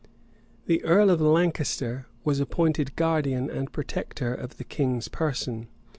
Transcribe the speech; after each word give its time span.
The 0.65 0.83
earl 0.83 1.11
of 1.11 1.21
Lancaster 1.21 2.07
was 2.23 2.39
appointed 2.39 2.95
guardian 2.95 3.51
and 3.51 3.71
protector 3.71 4.33
of 4.33 4.57
the 4.57 4.63
king's 4.63 5.07
person. 5.07 5.67